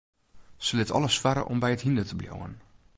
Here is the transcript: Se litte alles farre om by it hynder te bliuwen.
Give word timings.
Se 0.69 0.79
litte 0.79 0.95
alles 1.01 1.19
farre 1.25 1.43
om 1.53 1.57
by 1.63 1.71
it 1.75 1.85
hynder 1.85 2.05
te 2.09 2.15
bliuwen. 2.19 2.53